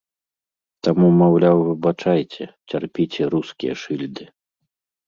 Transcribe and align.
Таму, 0.87 1.07
маўляў, 1.19 1.57
выбачайце, 1.69 2.43
цярпіце 2.69 3.21
рускія 3.37 3.73
шыльды. 3.85 4.25